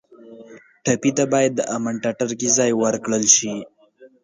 ټپي 0.83 1.11
ته 1.17 1.23
باید 1.33 1.51
د 1.55 1.61
امن 1.75 1.95
ټټر 2.03 2.29
کې 2.39 2.49
ځای 2.57 2.71
ورکړل 2.83 3.23
شي. 3.35 3.55